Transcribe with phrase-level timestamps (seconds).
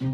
[0.00, 0.08] Here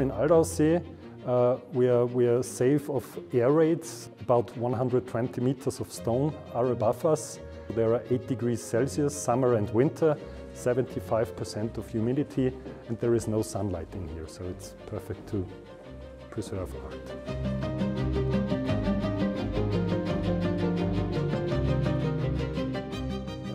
[0.00, 0.80] in Aldaussee,
[1.26, 4.10] uh, we, are, we are safe of air raids.
[4.20, 7.38] About 120 meters of stone are above us.
[7.70, 10.16] There are 8 degrees Celsius, summer and winter,
[10.54, 12.52] 75% of humidity,
[12.88, 15.46] and there is no sunlight in here, so it's perfect to
[16.30, 17.08] preserve art.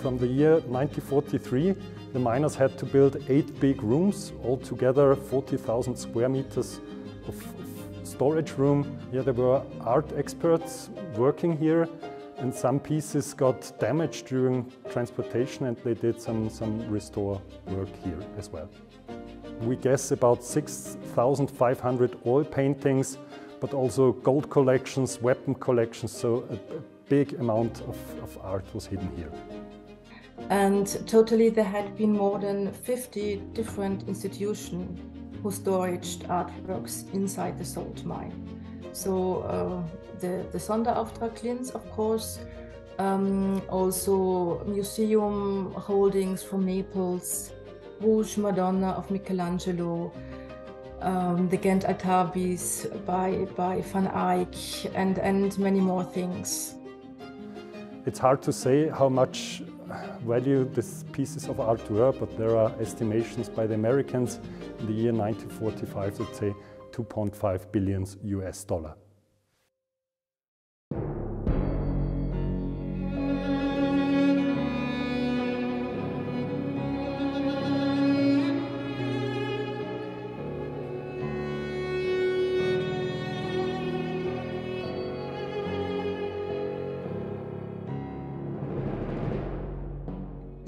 [0.00, 1.74] From the year 1943,
[2.14, 6.80] the miners had to build eight big rooms, altogether 40,000 square meters
[7.28, 7.36] of,
[8.04, 8.98] storage room.
[9.12, 11.88] Yeah, there were art experts working here
[12.38, 18.18] and some pieces got damaged during transportation and they did some, some restore work here
[18.38, 18.68] as well.
[19.62, 23.18] We guess about 6,500 oil paintings,
[23.60, 28.86] but also gold collections, weapon collections, so a, a big amount of, of art was
[28.86, 29.32] hidden here.
[30.50, 37.64] And totally there had been more than 50 different institutions who storaged artworks inside the
[37.64, 38.32] salt mine.
[38.92, 39.82] So uh,
[40.18, 42.38] the, the Sonderauftrag Linz, of course,
[42.98, 47.52] um, also museum holdings from Naples,
[48.00, 50.12] Bruges Madonna of Michelangelo,
[51.00, 54.54] um, the Ghent Altarpiece by, by Van Eyck,
[54.94, 56.74] and, and many more things.
[58.06, 59.62] It's hard to say how much
[60.26, 64.40] value these pieces of art were, but there are estimations by the Americans
[64.78, 66.54] in the year 1945 that say
[66.92, 68.94] 2.5 billion US dollar.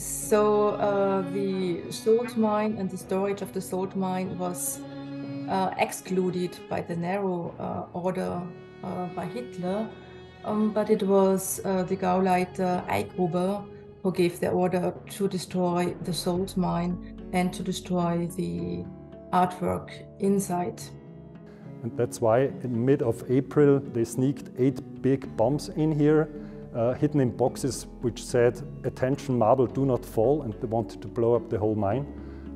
[0.00, 4.80] So uh, the salt mine and the storage of the salt mine was
[5.46, 8.40] uh, excluded by the Nero uh, order
[8.82, 9.86] uh, by Hitler,
[10.46, 13.62] um, but it was uh, the Gauleiter Eigruber
[14.02, 18.86] who gave the order to destroy the salt mine and to destroy the
[19.34, 20.80] artwork inside.
[21.82, 26.30] And that's why in mid of April they sneaked eight big bombs in here
[26.74, 31.08] uh, hidden in boxes which said, attention marble, do not fall, and they wanted to
[31.08, 32.06] blow up the whole mine.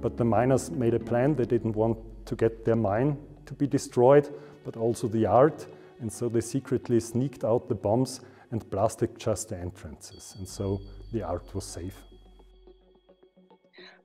[0.01, 3.17] But the miners made a plan, they didn't want to get their mine
[3.47, 4.33] to be destroyed,
[4.65, 5.67] but also the art,
[6.01, 8.21] and so they secretly sneaked out the bombs
[8.51, 10.81] and blasted just the entrances, and so
[11.13, 11.97] the art was safe.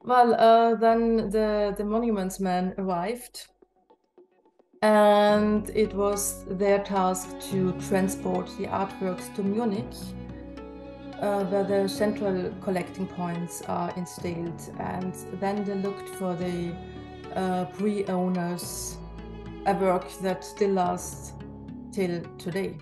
[0.03, 3.47] Well, uh, then the, the monuments men arrived
[4.81, 9.93] and it was their task to transport the artworks to Munich,
[11.21, 16.73] uh, where the central collecting points are installed, and then they looked for the
[17.35, 18.97] uh, pre-owners,
[19.65, 21.33] a work that still lasts
[21.91, 22.77] till today.